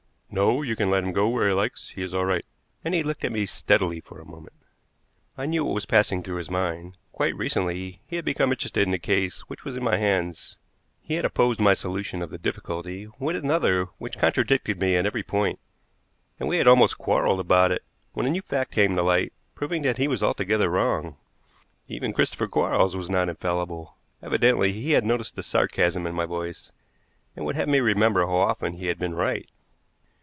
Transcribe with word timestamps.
"No. 0.33 0.61
You 0.61 0.77
can 0.77 0.89
let 0.89 1.03
him 1.03 1.11
go 1.11 1.27
where 1.27 1.49
he 1.49 1.53
likes; 1.53 1.89
he 1.89 2.01
is 2.01 2.13
all 2.13 2.23
right," 2.23 2.45
and 2.85 2.93
he 2.93 3.03
looked 3.03 3.25
at 3.25 3.33
me 3.33 3.45
steadily 3.45 3.99
for 3.99 4.17
a 4.21 4.25
moment. 4.25 4.53
I 5.37 5.45
knew 5.45 5.65
what 5.65 5.73
was 5.75 5.85
passing 5.85 6.23
through 6.23 6.37
his 6.37 6.49
mind. 6.49 6.95
Quite 7.11 7.35
recently 7.35 7.99
he 8.07 8.15
had 8.15 8.23
become 8.23 8.49
interested 8.49 8.87
in 8.87 8.93
a 8.93 8.97
case 8.97 9.41
which 9.49 9.65
was 9.65 9.75
in 9.75 9.83
my 9.83 9.97
hands. 9.97 10.57
He 11.01 11.15
had 11.15 11.25
opposed 11.25 11.59
my 11.59 11.73
solution 11.73 12.21
of 12.21 12.29
the 12.29 12.37
difficulty 12.37 13.09
with 13.19 13.35
another 13.35 13.87
which 13.97 14.17
contradicted 14.17 14.79
me 14.79 14.95
at 14.95 15.05
every 15.05 15.21
point, 15.21 15.59
and 16.39 16.47
we 16.47 16.59
had 16.59 16.67
almost 16.67 16.97
quarreled 16.97 17.41
about 17.41 17.73
it, 17.73 17.83
when 18.13 18.25
a 18.25 18.29
new 18.29 18.41
fact 18.41 18.71
came 18.71 18.95
to 18.95 19.03
light, 19.03 19.33
proving 19.53 19.81
that 19.81 19.97
he 19.97 20.07
was 20.07 20.23
altogether 20.23 20.69
wrong. 20.69 21.17
Even 21.89 22.13
Christopher 22.13 22.47
Quarles 22.47 22.95
was 22.95 23.09
not 23.09 23.27
infallible. 23.27 23.97
Evidently 24.23 24.71
he 24.71 24.91
had 24.91 25.03
noticed 25.05 25.35
the 25.35 25.43
sarcasm 25.43 26.07
in 26.07 26.15
my 26.15 26.25
voice, 26.25 26.71
and 27.35 27.45
would 27.45 27.57
have 27.57 27.67
me 27.67 27.81
remember 27.81 28.25
how 28.25 28.35
often 28.37 28.75
he 28.75 28.87
had 28.87 28.97
been 28.97 29.13
right. 29.13 29.49